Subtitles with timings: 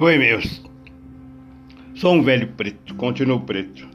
[0.00, 0.62] Pois meus.
[1.94, 3.86] Sou um velho preto, continuo preto.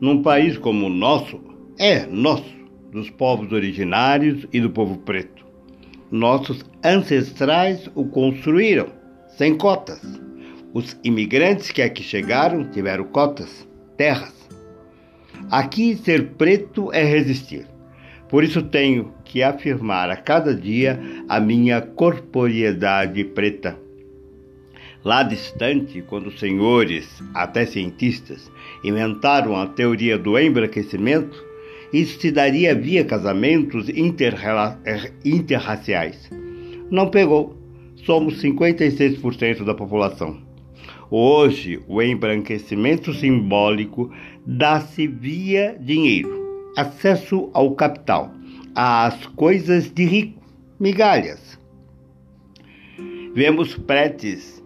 [0.00, 1.38] Num país como o nosso,
[1.78, 2.56] é nosso,
[2.90, 5.44] dos povos originários e do povo preto.
[6.10, 8.86] Nossos ancestrais o construíram,
[9.36, 10.00] sem cotas.
[10.72, 14.48] Os imigrantes que aqui chegaram tiveram cotas, terras.
[15.50, 17.66] Aqui ser preto é resistir.
[18.26, 23.81] Por isso tenho que afirmar a cada dia a minha corporeidade preta.
[25.04, 28.50] Lá distante, quando senhores, até cientistas,
[28.84, 31.44] inventaram a teoria do embranquecimento,
[31.92, 33.88] isso se daria via casamentos
[35.24, 36.30] interraciais.
[36.90, 37.56] Não pegou.
[38.04, 40.40] Somos 56% da população.
[41.10, 44.10] Hoje, o embranquecimento simbólico
[44.46, 46.42] dá-se via dinheiro
[46.76, 48.32] acesso ao capital,
[48.74, 50.42] às coisas de rico,
[50.80, 51.58] migalhas.
[53.34, 54.61] Vemos pretes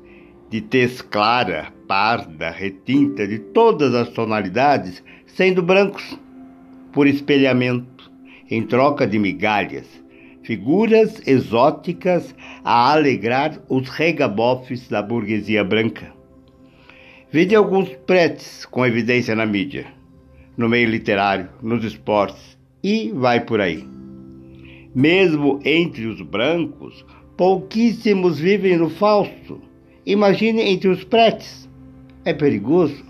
[0.50, 6.19] de tez clara, parda, retinta, de todas as tonalidades, sendo brancos,
[6.92, 8.11] por espelhamento,
[8.50, 9.86] em troca de migalhas,
[10.42, 16.12] figuras exóticas a alegrar os regabofes da burguesia branca.
[17.31, 19.97] Vede alguns pretes com evidência na mídia
[20.56, 23.84] no meio literário, nos esportes e vai por aí.
[24.94, 27.05] Mesmo entre os brancos,
[27.36, 29.60] pouquíssimos vivem no falso.
[30.07, 31.69] Imagine entre os pretes.
[32.25, 33.05] É perigoso.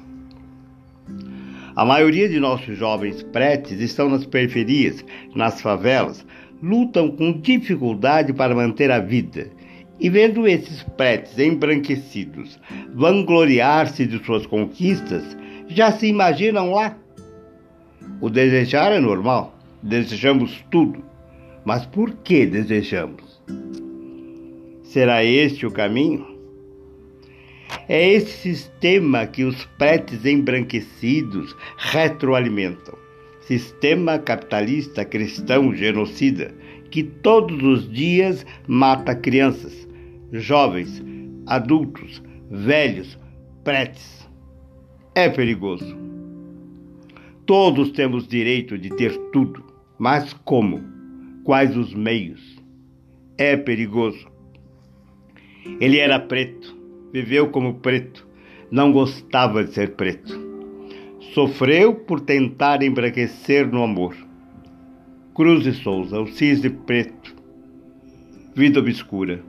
[1.76, 6.26] A maioria de nossos jovens pretes estão nas periferias, nas favelas,
[6.62, 9.50] lutam com dificuldade para manter a vida.
[10.00, 12.58] E vendo esses pretes embranquecidos
[12.94, 15.36] vangloriar-se de suas conquistas,
[15.68, 16.96] já se imaginam lá
[18.20, 21.04] o desejar é normal, desejamos tudo.
[21.62, 23.42] Mas por que desejamos?
[24.82, 26.35] Será este o caminho?
[27.88, 32.96] É esse sistema que os pretes embranquecidos retroalimentam.
[33.40, 36.52] Sistema capitalista cristão genocida
[36.90, 39.88] que todos os dias mata crianças,
[40.32, 41.02] jovens,
[41.46, 43.18] adultos, velhos,
[43.62, 44.28] pretes.
[45.14, 45.96] É perigoso.
[47.44, 49.64] Todos temos direito de ter tudo,
[49.98, 50.82] mas como?
[51.44, 52.56] Quais os meios?
[53.38, 54.26] É perigoso.
[55.80, 56.75] Ele era preto,
[57.22, 58.26] viveu como preto,
[58.70, 60.38] não gostava de ser preto.
[61.32, 64.14] Sofreu por tentar embranquecer no amor.
[65.34, 67.34] Cruz e Souza, o cisne preto.
[68.54, 69.42] Vida obscura.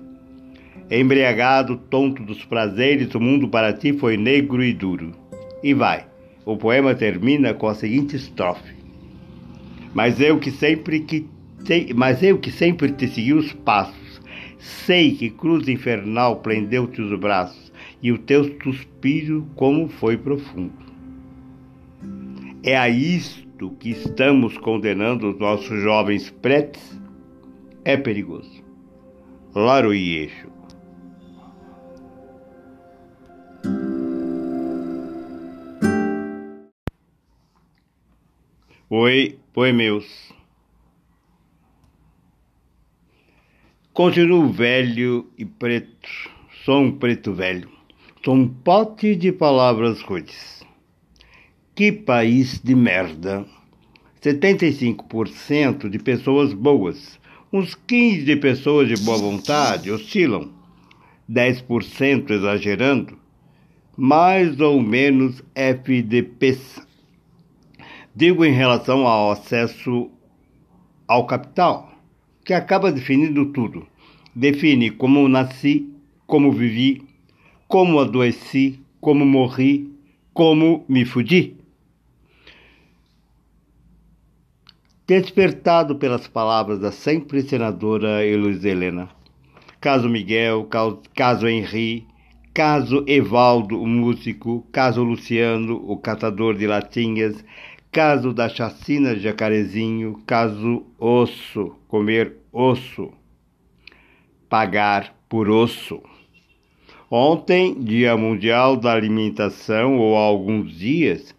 [0.90, 5.12] Embriagado, tonto dos prazeres, o mundo para ti foi negro e duro.
[5.62, 6.06] E vai.
[6.46, 8.74] O poema termina com a seguinte estrofe:
[9.94, 11.28] Mas eu que sempre que
[11.66, 14.07] te, mas eu que sempre te segui os passos,
[14.60, 20.88] sei que cruz infernal prendeu-te os braços e o teu suspiro como foi profundo.
[22.64, 27.00] É a isto que estamos condenando os nossos jovens pretos?
[27.86, 28.64] É perigoso.
[29.56, 30.48] Laroieixo.
[38.90, 40.27] Oi, oi meus.
[43.98, 46.08] Continuo velho e preto.
[46.64, 47.68] Sou um preto velho.
[48.24, 50.64] Sou um pote de palavras rudes.
[51.74, 53.44] Que país de merda.
[54.22, 57.20] 75% de pessoas boas.
[57.52, 60.52] Uns 15% de pessoas de boa vontade oscilam.
[61.28, 63.18] 10% exagerando.
[63.98, 66.86] Mais ou menos FDPs
[68.16, 70.12] Digo em relação ao acesso
[71.08, 71.97] ao capital,
[72.48, 73.86] que acaba definindo tudo.
[74.34, 75.94] Define como nasci,
[76.26, 77.04] como vivi,
[77.68, 79.92] como adoeci, como morri,
[80.32, 81.58] como me fudi.
[85.06, 89.10] Despertado pelas palavras da sempre senadora Heloísa Helena.
[89.82, 90.68] Caso Miguel,
[91.14, 92.08] caso Henri,
[92.54, 97.44] caso Evaldo, o músico, caso Luciano, o catador de latinhas,
[97.92, 103.12] Caso da chacina de jacarezinho, caso osso, comer osso,
[104.50, 106.02] pagar por osso.
[107.10, 111.34] Ontem, Dia Mundial da Alimentação, ou há alguns dias,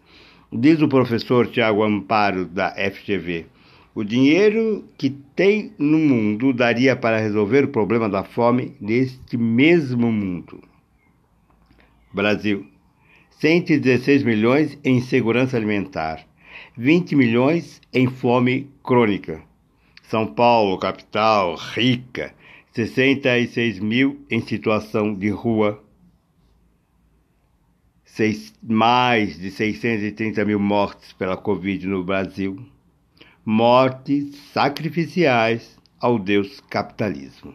[0.51, 3.45] diz o professor Tiago Amparo, da FGV,
[3.93, 10.11] o dinheiro que tem no mundo daria para resolver o problema da fome neste mesmo
[10.11, 10.61] mundo.
[12.11, 12.65] Brasil,
[13.39, 16.28] 116 milhões em segurança alimentar.
[16.81, 19.43] 20 milhões em fome crônica.
[20.03, 22.33] São Paulo, capital, rica,
[22.71, 25.83] 66 mil em situação de rua.
[28.05, 32.57] seis, mais de 630 mil mortes pela Covid no Brasil,
[33.43, 37.53] mortes sacrificiais ao Deus capitalismo.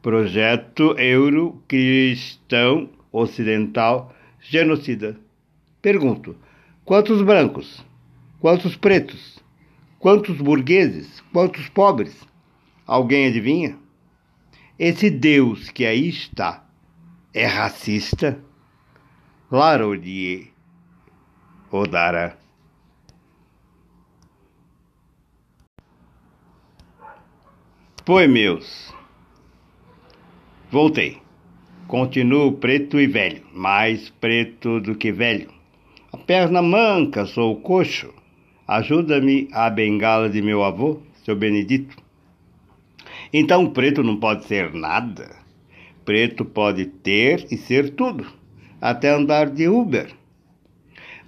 [0.00, 5.14] Projeto Euro Cristão Ocidental Genocida.
[5.82, 6.34] Pergunto:
[6.86, 7.86] quantos brancos?
[8.40, 9.40] Quantos pretos?
[9.98, 11.20] Quantos burgueses?
[11.32, 12.14] Quantos pobres?
[12.86, 13.76] Alguém adivinha?
[14.78, 16.64] Esse Deus que aí está
[17.34, 18.40] é racista?
[19.50, 20.52] Larodie
[21.72, 22.38] Odara.
[28.04, 28.94] Pois, meus.
[30.70, 31.20] Voltei.
[31.88, 35.52] Continuo preto e velho, mais preto do que velho.
[36.12, 38.17] A perna manca, sou coxo.
[38.68, 41.96] Ajuda-me a bengala de meu avô, seu Benedito.
[43.32, 45.36] Então, preto não pode ser nada.
[46.04, 48.26] Preto pode ter e ser tudo,
[48.78, 50.10] até andar de Uber.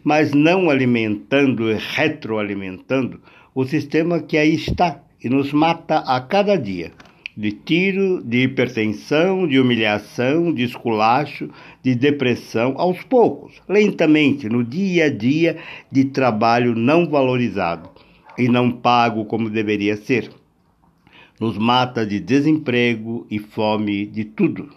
[0.05, 3.23] Mas não alimentando e retroalimentando
[3.55, 6.93] o sistema que aí está e nos mata a cada dia
[7.41, 11.49] de tiro, de hipertensão, de humilhação, de esculacho,
[11.83, 15.57] de depressão, aos poucos, lentamente, no dia a dia
[15.91, 17.89] de trabalho não valorizado
[18.37, 20.31] e não pago como deveria ser.
[21.41, 24.69] Nos mata de desemprego e fome de tudo.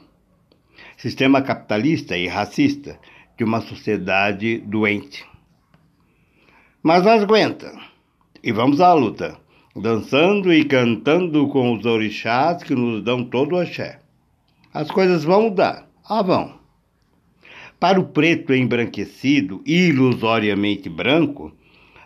[0.96, 2.98] Sistema capitalista e racista
[3.38, 5.26] de uma sociedade doente.
[6.82, 7.74] Mas nós aguenta.
[8.42, 9.43] E vamos à luta
[9.76, 14.00] dançando e cantando com os orixás que nos dão todo o axé.
[14.74, 15.90] As coisas vão mudar.
[16.08, 16.54] Ah, vão.
[17.80, 21.52] Para o preto embranquecido, ilusoriamente branco,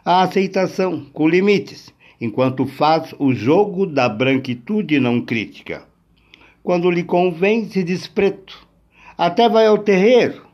[0.03, 5.85] a aceitação com limites, enquanto faz o jogo da branquitude não crítica.
[6.63, 8.65] Quando lhe convém, se diz preto.
[9.17, 10.45] Até vai ao terreiro,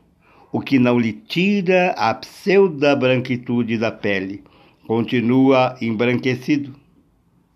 [0.52, 4.42] o que não lhe tira a pseuda branquitude da pele.
[4.86, 6.83] Continua embranquecido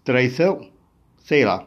[0.09, 0.67] Traição?
[1.19, 1.67] Sei lá.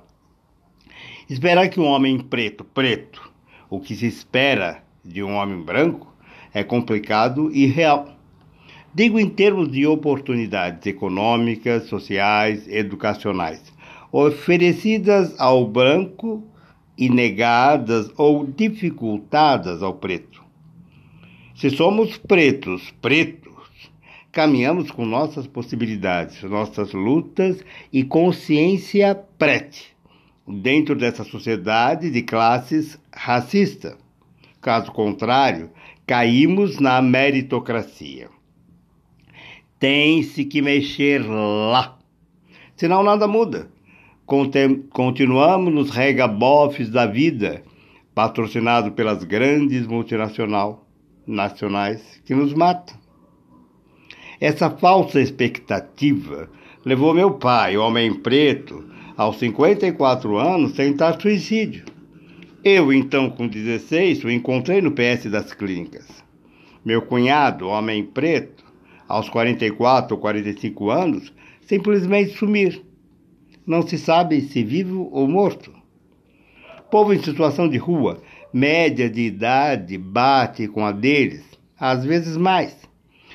[1.30, 3.32] Esperar que um homem preto, preto,
[3.70, 6.12] o que se espera de um homem branco,
[6.52, 8.18] é complicado e real.
[8.96, 13.62] Digo em termos de oportunidades econômicas, sociais, educacionais,
[14.12, 16.44] oferecidas ao branco
[16.98, 20.44] e negadas ou dificultadas ao preto.
[21.54, 23.41] Se somos pretos, pretos,
[24.32, 29.96] caminhamos com nossas possibilidades, nossas lutas e consciência prete
[30.48, 33.98] dentro dessa sociedade de classes racista.
[34.62, 35.70] Caso contrário,
[36.06, 38.30] caímos na meritocracia.
[39.80, 41.98] Tem-se que mexer lá,
[42.76, 43.70] senão nada muda.
[44.26, 47.64] Continuamos nos regabofes da vida,
[48.14, 50.76] patrocinado pelas grandes multinacionais
[51.26, 53.01] nacionais que nos matam.
[54.42, 56.50] Essa falsa expectativa
[56.84, 58.84] levou meu pai, homem preto,
[59.16, 61.86] aos 54 anos, tentar suicídio.
[62.64, 66.08] Eu, então, com 16, o encontrei no PS das clínicas.
[66.84, 68.66] Meu cunhado, homem preto,
[69.08, 72.82] aos 44 ou 45 anos, simplesmente sumir.
[73.64, 75.72] Não se sabe se vivo ou morto.
[76.90, 78.20] Povo em situação de rua,
[78.52, 81.44] média de idade, bate com a deles,
[81.80, 82.90] às vezes mais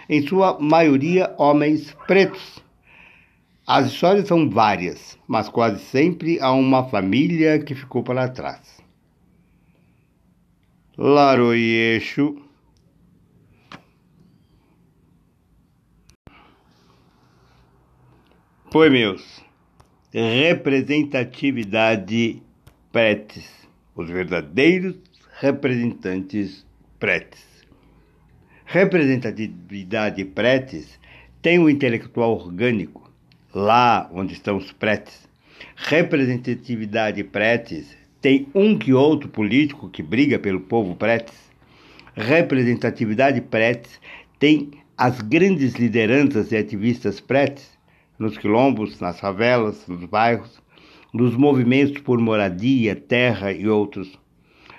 [0.09, 2.65] em sua maioria homens pretos.
[3.67, 8.77] As histórias são várias, mas quase sempre há uma família que ficou para trás.
[10.97, 12.37] Laroyeixo.
[18.75, 19.43] Meus,
[20.13, 22.43] representatividade
[22.93, 23.49] pretes,
[23.95, 24.97] os verdadeiros
[25.41, 26.67] representantes
[26.99, 27.56] pretes.
[28.69, 30.99] Representatividade pretes
[31.41, 33.09] tem um intelectual orgânico,
[33.55, 35.29] lá onde estão os pretes.
[35.77, 41.49] Representatividade pretes tem um que outro político que briga pelo povo pretes.
[42.17, 44.01] Representatividade pretes
[44.37, 47.71] tem as grandes lideranças e ativistas pretes
[48.19, 50.61] nos quilombos, nas favelas, nos bairros,
[51.15, 54.19] nos movimentos por moradia, terra e outros.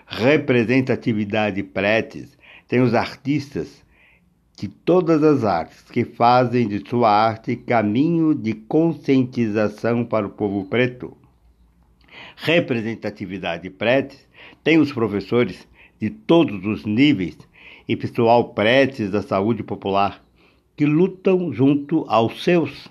[0.06, 2.37] Representatividade pretes
[2.68, 3.86] tem os artistas
[4.58, 10.66] de todas as artes que fazem de sua arte caminho de conscientização para o povo
[10.66, 11.16] preto.
[12.36, 14.28] Representatividade pretes
[14.64, 15.68] tem os professores
[16.00, 17.38] de todos os níveis
[17.88, 20.24] e pessoal pretes da saúde popular
[20.76, 22.88] que lutam junto aos seus.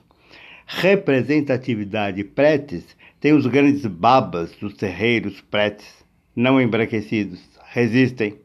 [0.67, 6.05] Representatividade pretes tem os grandes babas dos terreiros pretes,
[6.35, 7.41] não embranquecidos,
[7.71, 8.39] resistem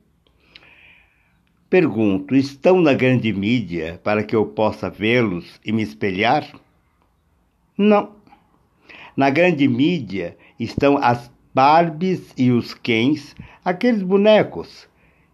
[1.71, 6.45] Pergunto: estão na grande mídia para que eu possa vê-los e me espelhar?
[7.77, 8.11] Não.
[9.15, 14.85] Na grande mídia estão as Barbies e os Kens, aqueles bonecos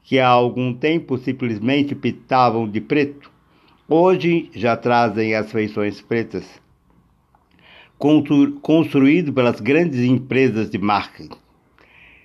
[0.04, 3.32] que há algum tempo simplesmente pitavam de preto.
[3.90, 6.46] Hoje já trazem as feições pretas.
[8.62, 11.36] Construído pelas grandes empresas de marketing.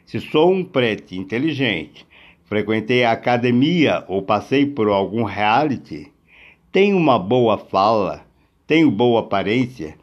[0.05, 2.07] Se sou um preto inteligente
[2.53, 6.13] frequentei a academia ou passei por algum reality,
[6.71, 8.27] tenho uma boa fala,
[8.67, 9.97] tenho boa aparência,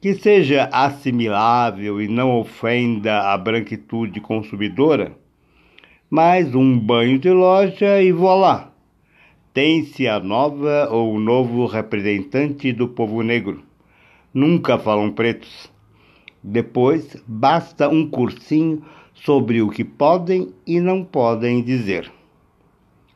[0.00, 5.16] que seja assimilável e não ofenda a branquitude consumidora,
[6.10, 8.72] mais um banho de loja e vou lá.
[9.54, 13.62] Tem-se a nova ou o novo representante do povo negro.
[14.34, 15.70] Nunca falam pretos.
[16.42, 18.82] Depois, basta um cursinho
[19.24, 22.10] sobre o que podem e não podem dizer.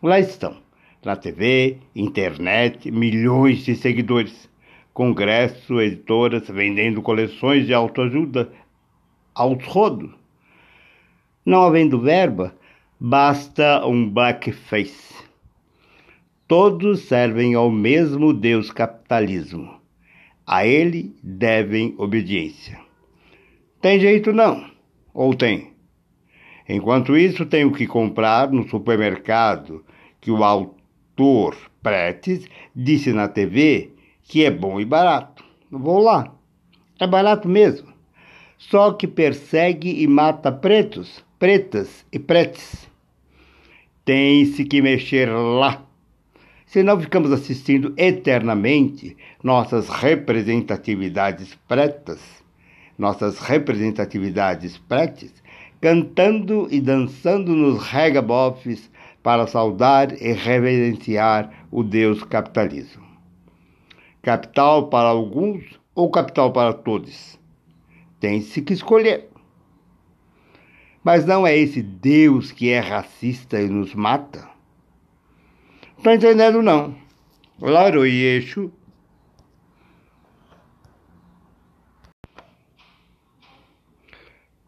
[0.01, 0.57] Lá estão,
[1.05, 4.49] na TV, internet, milhões de seguidores,
[4.95, 8.53] congresso, editoras vendendo coleções de autoajuda
[9.35, 10.11] aos rodos.
[11.45, 12.55] Não havendo verba,
[13.01, 15.25] basta um blackface.
[16.47, 19.81] Todos servem ao mesmo Deus capitalismo.
[20.47, 22.79] A ele devem obediência.
[23.81, 24.71] Tem jeito não?
[25.13, 25.76] Ou tem?
[26.69, 29.85] Enquanto isso, tenho que comprar no supermercado
[30.21, 33.93] que o autor Pretes disse na TV
[34.25, 35.45] que é bom e barato.
[35.71, 36.35] Vou lá.
[36.99, 37.93] É barato mesmo.
[38.59, 42.89] Só que persegue e mata pretos, pretas e pretes.
[44.05, 45.85] Tem-se que mexer lá.
[46.67, 52.21] Senão ficamos assistindo eternamente nossas representatividades pretas,
[52.99, 55.33] nossas representatividades pretes
[55.87, 58.91] cantando e dançando nos regabofes
[59.23, 63.07] para saudar e reverenciar o Deus capitalismo.
[64.21, 65.63] Capital para alguns
[65.95, 67.39] ou capital para todos?
[68.19, 69.29] Tem-se que escolher.
[71.05, 74.51] Mas não é esse Deus que é racista e nos mata?
[75.97, 76.97] Estou entendendo, não.
[77.61, 78.45] Laro e.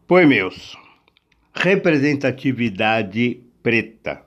[0.07, 0.88] Pois meus.
[1.61, 4.21] Representatividade preta.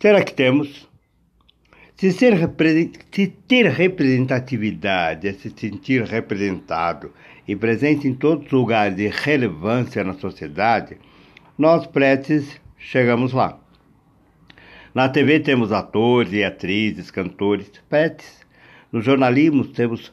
[0.00, 0.88] Será que temos?
[1.94, 2.32] Se, ser
[3.12, 7.12] se ter representatividade é se sentir representado
[7.46, 10.96] e presente em todos os lugares de relevância na sociedade,
[11.58, 13.60] nós pretes chegamos lá.
[14.94, 18.40] Na TV temos atores e atrizes, cantores pretes.
[18.90, 20.10] No jornalismo temos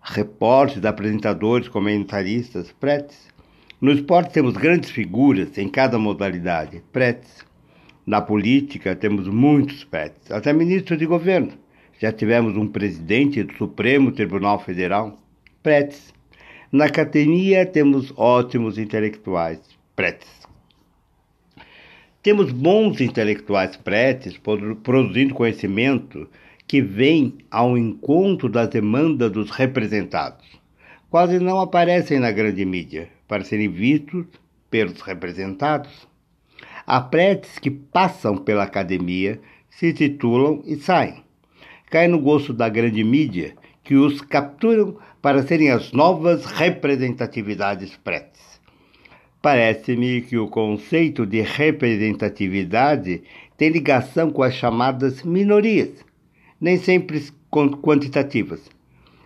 [0.00, 3.33] repórteres, apresentadores, comentaristas pretes.
[3.80, 7.44] No esporte temos grandes figuras em cada modalidade, pretes.
[8.06, 11.52] Na política temos muitos pretes, até ministros de governo.
[11.98, 15.18] Já tivemos um presidente do Supremo Tribunal Federal,
[15.62, 16.12] pretes.
[16.70, 19.60] Na academia temos ótimos intelectuais,
[19.96, 20.28] pretes.
[22.22, 24.38] Temos bons intelectuais pretes
[24.82, 26.28] produzindo conhecimento
[26.66, 30.46] que vem ao encontro das demandas dos representados.
[31.10, 34.26] Quase não aparecem na grande mídia, para serem vistos
[34.70, 36.06] pelos representados.
[36.86, 39.40] Há pretes que passam pela academia,
[39.70, 41.22] se titulam e saem.
[41.90, 48.60] Caem no gosto da grande mídia, que os capturam para serem as novas representatividades pretes.
[49.40, 53.22] Parece-me que o conceito de representatividade
[53.56, 55.90] tem ligação com as chamadas minorias,
[56.60, 58.68] nem sempre quantitativas,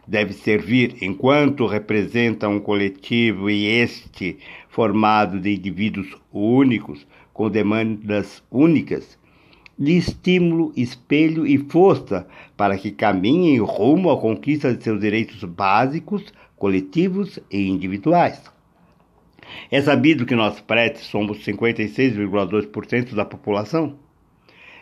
[0.09, 4.39] deve servir, enquanto representa um coletivo e este
[4.71, 9.19] formado de indivíduos únicos, com demandas únicas,
[9.79, 16.33] de estímulo, espelho e força para que caminhem rumo à conquista de seus direitos básicos,
[16.57, 18.43] coletivos e individuais.
[19.71, 24.08] É sabido que nós pretos somos 56,2% da população.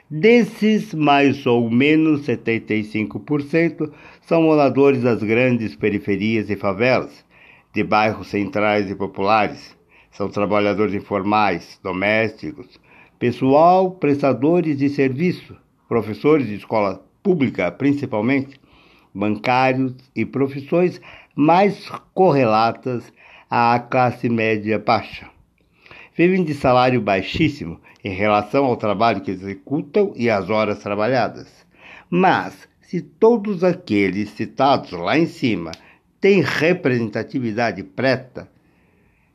[0.09, 7.25] Desses, mais ou menos 75% são moradores das grandes periferias e favelas,
[7.75, 9.77] de bairros centrais e populares.
[10.13, 12.79] São trabalhadores informais, domésticos,
[13.19, 15.57] pessoal prestadores de serviço,
[15.89, 18.61] professores de escola pública principalmente,
[19.13, 21.01] bancários e profissões
[21.35, 23.13] mais correlatas
[23.51, 25.36] à classe média baixa.
[26.17, 31.67] Vivem de salário baixíssimo em relação ao trabalho que executam e às horas trabalhadas.
[32.09, 35.73] Mas, se todos aqueles citados lá em cima
[36.19, 38.49] têm representatividade preta,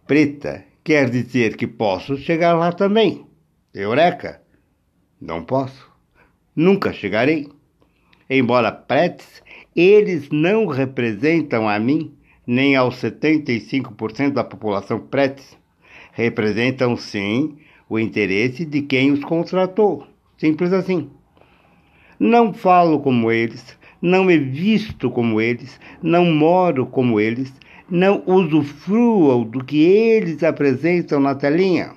[0.07, 3.27] preta quer dizer que posso chegar lá também.
[3.73, 4.41] Eureka!
[5.21, 5.87] Não posso.
[6.55, 7.47] Nunca chegarei.
[8.27, 9.43] Embora pretes,
[9.75, 15.60] eles não representam a mim, nem aos 75% da população pretes.
[16.21, 17.57] Representam, sim,
[17.89, 20.05] o interesse de quem os contratou.
[20.37, 21.09] Simples assim.
[22.19, 27.51] Não falo como eles, não me visto como eles, não moro como eles,
[27.89, 31.93] não usufruam do que eles apresentam na telinha.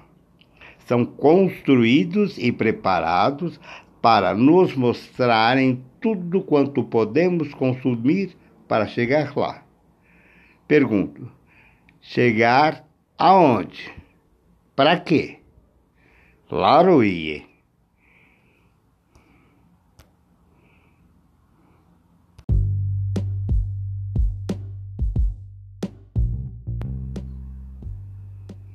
[0.87, 3.61] São construídos e preparados
[4.01, 8.35] para nos mostrarem tudo quanto podemos consumir
[8.67, 9.63] para chegar lá.
[10.67, 11.31] Pergunto:
[12.01, 12.85] chegar
[13.19, 13.94] aonde?
[14.77, 15.39] Para quê?
[16.51, 17.47] Laroie.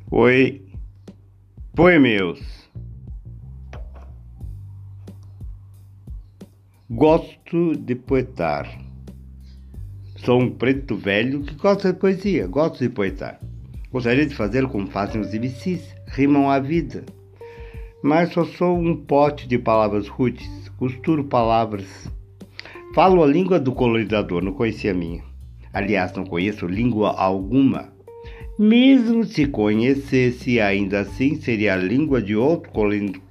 [0.10, 0.66] Oi,
[1.78, 2.40] oi meus.
[6.90, 8.66] Gosto de poetar.
[10.16, 13.49] Sou um preto velho que gosta de poesia, gosto de poetar.
[13.92, 17.04] Gostaria de fazer como fazem os imbecis, rimam a vida.
[18.04, 22.10] Mas só sou um pote de palavras rudes, costuro palavras.
[22.94, 25.24] Falo a língua do colonizador, não conhecia a minha.
[25.74, 27.90] Aliás, não conheço língua alguma
[28.60, 32.70] mesmo se conhecesse, ainda assim seria a língua de outro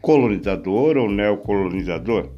[0.01, 2.31] colonizador ou neocolonizador.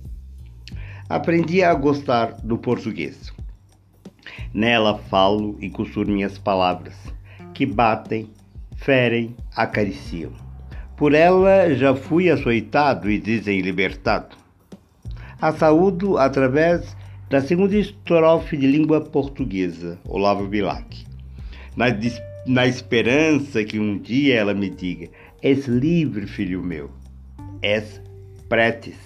[1.09, 3.33] Aprendi a gostar do português.
[4.53, 6.97] Nela falo e costuro minhas palavras,
[7.55, 8.29] que batem,
[8.77, 10.33] ferem, acariciam.
[10.97, 14.37] Por ela já fui açoitado e dizem libertado.
[15.41, 16.97] A saúdo através
[17.31, 21.07] da segunda estrofe de língua portuguesa, Olavo Bilac.
[21.77, 21.91] Na
[22.47, 25.09] na esperança que um dia ela me diga:
[25.43, 26.91] És livre, filho meu,
[27.63, 28.01] és
[28.49, 28.97] pretes.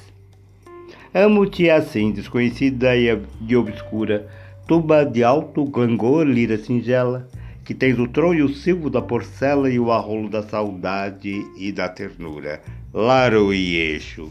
[1.13, 4.27] Amo-te assim, desconhecida e obscura,
[4.67, 7.29] tuba de alto clangor, lira singela,
[7.65, 11.73] que tens o tron e o silvo da porcela e o arrolo da saudade e
[11.73, 12.63] da ternura.
[12.93, 14.31] Laro e eixo.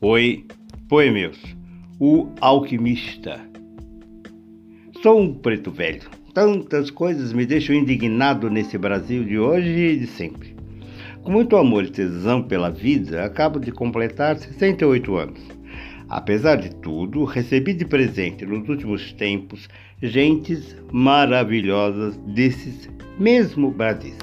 [0.00, 0.46] Oi,
[0.86, 1.38] poemeus,
[1.98, 3.40] o alquimista.
[5.02, 6.23] Sou um preto velho.
[6.34, 10.56] Tantas coisas me deixam indignado nesse Brasil de hoje e de sempre.
[11.22, 15.40] Com muito amor e tesão pela vida, acabo de completar 68 anos.
[16.08, 19.68] Apesar de tudo, recebi de presente nos últimos tempos
[20.02, 24.18] gentes maravilhosas desses mesmo Brasis.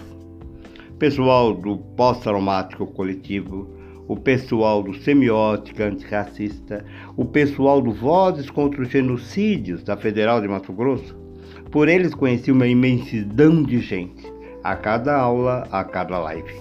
[0.99, 3.73] Pessoal do pós-traumático coletivo,
[4.05, 6.83] o pessoal do Semiótica Antirracista,
[7.15, 11.20] o pessoal do Vozes contra os Genocídios da Federal de Mato Grosso.
[11.71, 14.29] Por eles conheci uma imensidão de gente,
[14.61, 16.53] a cada aula, a cada live.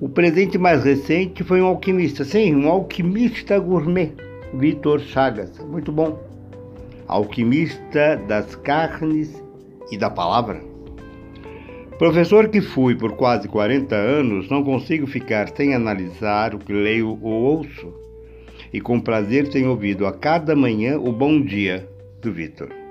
[0.00, 4.14] O presente mais recente foi um alquimista, sim, um alquimista gourmet,
[4.54, 6.18] Vitor Chagas, muito bom.
[7.06, 9.30] Alquimista das carnes
[9.90, 10.62] e da palavra.
[11.98, 17.18] Professor que fui por quase 40 anos, não consigo ficar sem analisar o que leio
[17.20, 17.92] ou ouço.
[18.72, 21.86] E com prazer tenho ouvido a cada manhã o bom dia
[22.22, 22.81] do Vitor.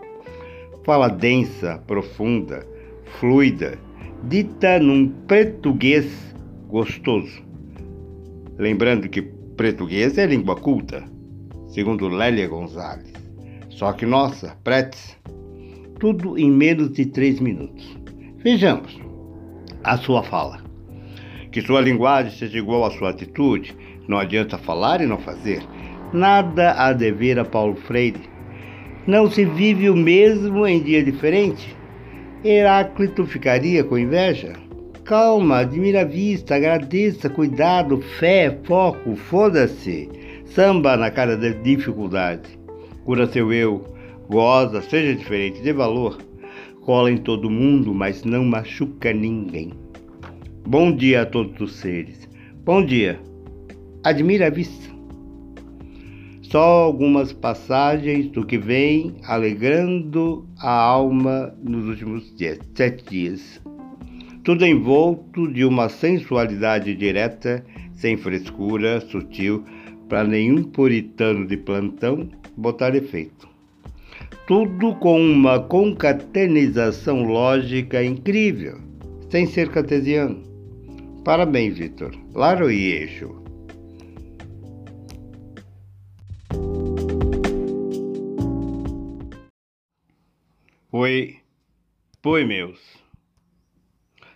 [0.83, 2.65] Fala densa, profunda,
[3.19, 3.77] fluida,
[4.23, 6.35] dita num português
[6.67, 7.43] gostoso.
[8.57, 11.03] Lembrando que português é língua culta,
[11.67, 13.13] segundo Lélia Gonzalez.
[13.69, 15.17] Só que nossa, pretes,
[15.99, 17.97] tudo em menos de três minutos.
[18.37, 18.99] Vejamos
[19.83, 20.63] a sua fala.
[21.51, 23.75] Que sua linguagem seja igual à sua atitude.
[24.07, 25.61] Não adianta falar e não fazer.
[26.11, 28.30] Nada a dever a Paulo Freire.
[29.11, 31.75] Não se vive o mesmo em dia diferente.
[32.45, 34.53] Heráclito ficaria com inveja?
[35.03, 40.07] Calma, admira a vista, agradeça, cuidado, fé, foco, foda-se.
[40.45, 42.57] Samba na cara da dificuldade.
[43.03, 43.83] Cura seu eu,
[44.29, 46.17] goza, seja diferente, dê valor
[46.79, 49.73] cola em todo mundo, mas não machuca ninguém.
[50.65, 52.29] Bom dia a todos os seres.
[52.63, 53.19] Bom dia.
[54.05, 54.90] Admira a vista.
[56.51, 63.61] Só algumas passagens do que vem alegrando a alma nos últimos dias, sete dias.
[64.43, 69.63] Tudo envolto de uma sensualidade direta, sem frescura, sutil,
[70.09, 73.49] para nenhum puritano de plantão botar efeito
[74.51, 78.79] tudo com uma concatenação lógica incrível,
[79.29, 80.43] sem ser cartesiano.
[81.23, 82.11] Parabéns, Vitor.
[82.33, 83.40] Laro e eixo.
[91.03, 91.37] Oi,
[92.21, 92.79] pois meus.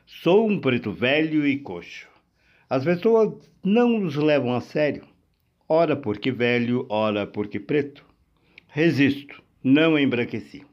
[0.08, 2.08] Sou um preto velho e coxo.
[2.68, 5.04] As pessoas não nos levam a sério.
[5.70, 8.04] Ora porque velho, ora porque preto.
[8.68, 10.66] Resisto, não embranqueci.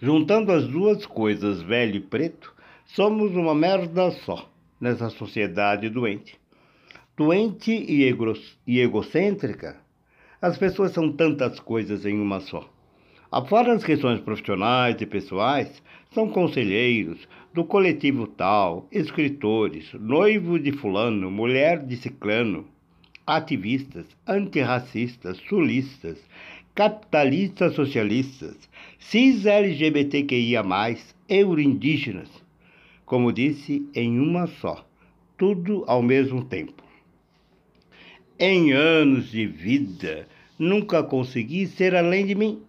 [0.00, 2.52] Juntando as duas coisas, velho e preto,
[2.84, 6.36] somos uma merda só nessa sociedade doente.
[7.16, 7.70] Doente
[8.66, 9.80] e egocêntrica,
[10.40, 12.71] as pessoas são tantas coisas em uma só.
[13.32, 21.30] Afora as questões profissionais e pessoais, são conselheiros do coletivo tal, escritores, noivo de fulano,
[21.30, 22.66] mulher de ciclano,
[23.26, 26.18] ativistas, antirracistas, sulistas,
[26.74, 28.68] capitalistas socialistas,
[28.98, 30.62] cis LGBTQIA+,
[31.26, 32.28] euroindígenas,
[33.06, 34.86] como disse, em uma só,
[35.38, 36.84] tudo ao mesmo tempo.
[38.38, 42.60] Em anos de vida, nunca consegui ser além de mim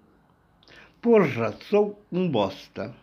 [1.03, 2.95] Porra, sou um bosta.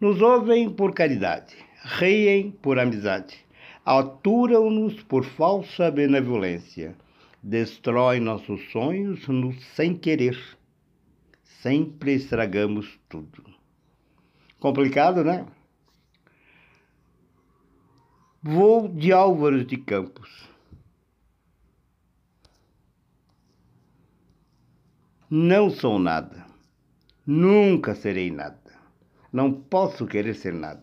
[0.00, 3.36] Nos ouvem por caridade, riem por amizade,
[3.84, 6.96] aturam-nos por falsa benevolência,
[7.42, 10.38] destroem nossos sonhos no sem querer.
[11.42, 13.44] Sempre estragamos tudo.
[14.58, 15.44] Complicado, né?
[18.42, 20.48] Vou de Álvares de Campos.
[25.28, 26.49] Não sou nada.
[27.26, 28.58] Nunca serei nada.
[29.30, 30.82] Não posso querer ser nada.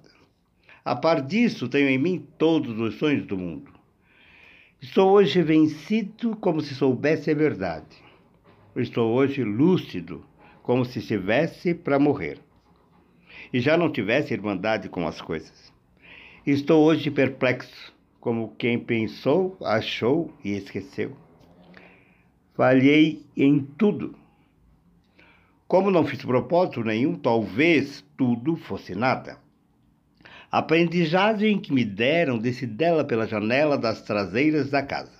[0.86, 3.72] A par disso, tenho em mim todos os sonhos do mundo.
[4.80, 7.98] Estou hoje vencido como se soubesse a verdade.
[8.76, 10.24] Estou hoje lúcido,
[10.62, 12.40] como se estivesse para morrer.
[13.52, 15.74] E já não tivesse irmandade com as coisas.
[16.46, 21.18] Estou hoje perplexo, como quem pensou, achou e esqueceu.
[22.54, 24.16] Falhei em tudo
[25.68, 29.38] como não fiz propósito nenhum, talvez tudo fosse nada.
[30.50, 35.12] A aprendizagem que me deram desci dela pela janela das traseiras da casa.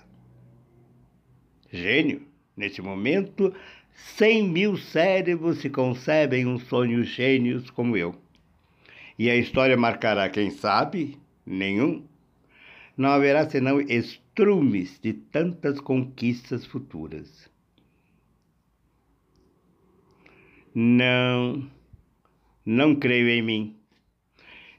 [1.70, 2.22] Gênio,
[2.56, 3.54] nesse momento,
[3.92, 8.14] cem mil cérebros se concebem um sonho gênios como eu.
[9.18, 12.04] E a história marcará, quem sabe, nenhum.
[12.96, 17.50] Não haverá senão estrumes de tantas conquistas futuras.
[20.80, 21.68] Não,
[22.64, 23.76] não creio em mim.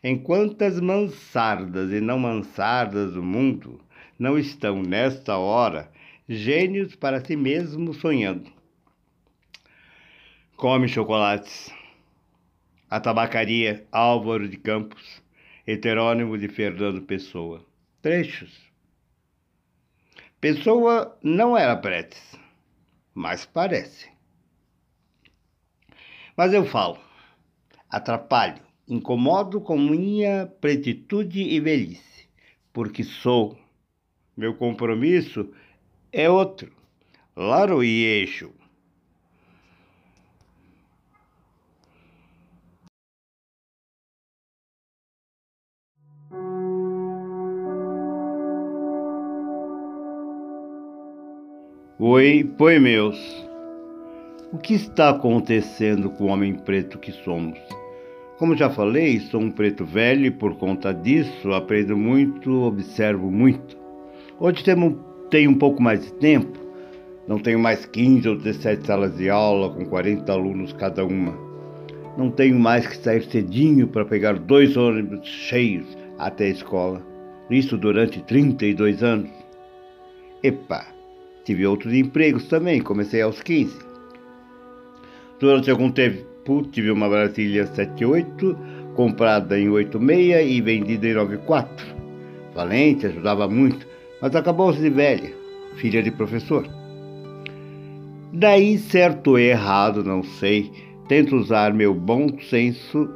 [0.01, 3.81] Em quantas mansardas e não mansardas do mundo
[4.17, 5.91] não estão, nesta hora,
[6.25, 8.49] gênios para si mesmos sonhando?
[10.55, 11.69] Come chocolates.
[12.89, 15.21] A tabacaria Álvaro de Campos,
[15.67, 17.61] heterônimo de Fernando Pessoa.
[18.01, 18.57] Trechos.
[20.39, 22.39] Pessoa não era pretes,
[23.13, 24.17] mas parece.
[26.39, 26.97] Mas eu falo,
[27.89, 32.29] atrapalho, incomodo com minha pretitude e velhice,
[32.71, 33.57] porque sou.
[34.37, 35.51] Meu compromisso
[36.13, 36.71] é outro,
[37.35, 38.53] laro e eixo.
[51.99, 53.48] Oi, pois meus.
[54.51, 57.59] O que está acontecendo com o homem preto que somos?
[58.39, 63.77] Como já falei, sou um preto velho e por conta disso aprendo muito, observo muito.
[64.39, 64.63] Hoje
[65.29, 66.57] tenho um pouco mais de tempo,
[67.27, 71.37] não tenho mais 15 ou 17 salas de aula com 40 alunos cada uma.
[72.17, 77.05] Não tenho mais que sair cedinho para pegar dois ônibus cheios até a escola.
[77.51, 79.29] Isso durante 32 anos.
[80.41, 80.87] Epa,
[81.45, 83.88] tive outros empregos também, comecei aos 15.
[85.39, 88.57] Durante algum tempo tive uma Brasília 78,
[88.93, 91.85] comprada em 86 e vendida em 94.
[92.53, 93.87] Valente, ajudava muito,
[94.21, 95.31] mas acabou-se de velha,
[95.75, 96.67] filha de professor.
[98.33, 100.69] Daí, certo ou errado, não sei,
[101.07, 103.09] tento usar meu bom senso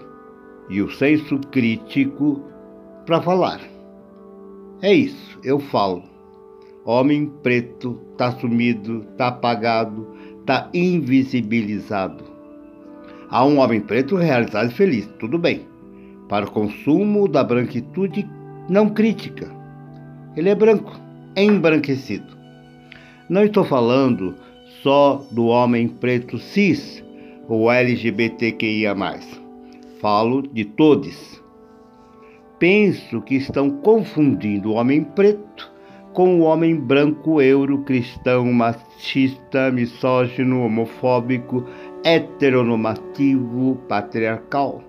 [0.70, 2.42] e o senso crítico
[3.06, 3.60] para falar.
[4.82, 6.04] É isso, eu falo.
[6.86, 10.08] Homem preto tá sumido, tá apagado,
[10.44, 12.26] está invisibilizado.
[13.30, 15.66] Há um homem preto realizado e feliz, tudo bem,
[16.28, 18.30] para o consumo da branquitude
[18.70, 19.50] não crítica.
[20.36, 21.00] Ele é branco,
[21.36, 22.38] embranquecido.
[23.30, 24.36] Não estou falando
[24.82, 27.02] só do homem preto cis
[27.48, 28.94] ou LGBTQIA.
[30.02, 31.42] Falo de todos.
[32.60, 35.73] Penso que estão confundindo o homem preto
[36.14, 41.66] com o homem branco euro-cristão, machista, misógino, homofóbico,
[42.04, 44.84] heteronormativo patriarcal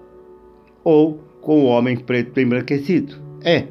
[0.84, 3.16] ou com o homem preto embranquecido.
[3.42, 3.66] É,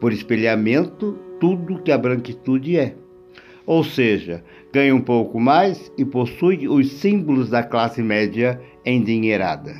[0.00, 2.94] por espelhamento, tudo que a branquitude é.
[3.66, 9.74] Ou seja, ganha um pouco mais e possui os símbolos da classe média endinheirada.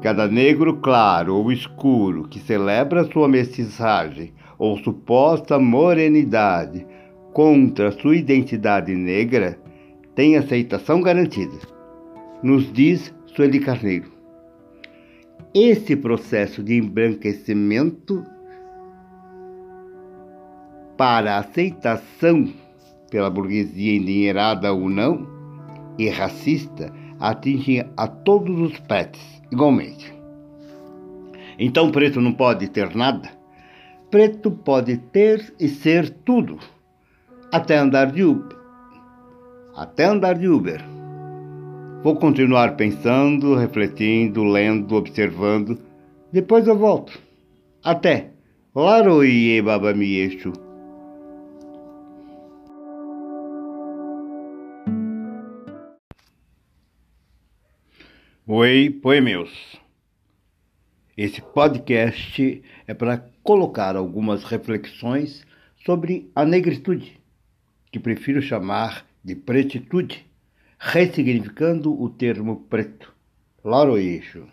[0.00, 6.86] Cada negro claro ou escuro que celebra sua mestiçagem ou suposta morenidade
[7.32, 9.58] contra sua identidade negra
[10.14, 11.56] tem aceitação garantida,
[12.42, 14.12] nos diz Sueli Carneiro.
[15.54, 18.22] Esse processo de embranquecimento
[20.96, 22.52] para aceitação
[23.10, 25.26] pela burguesia endinheirada ou não
[25.98, 29.20] e racista atinge a todos os pretos
[29.50, 30.14] igualmente.
[31.58, 33.39] Então preto não pode ter nada?
[34.10, 36.58] Preto pode ter e ser tudo,
[37.52, 38.58] até andar de Uber.
[39.76, 40.84] Até andar de Uber.
[42.02, 45.78] Vou continuar pensando, refletindo, lendo, observando.
[46.32, 47.20] Depois eu volto.
[47.84, 48.30] Até.
[48.74, 50.52] Laroie babamiexo.
[58.44, 59.79] Oi, poemeus.
[61.22, 65.46] Esse podcast é para colocar algumas reflexões
[65.84, 67.20] sobre a negritude,
[67.92, 70.26] que prefiro chamar de pretitude,
[70.78, 73.14] ressignificando o termo preto.
[73.62, 74.48] Laroeixo.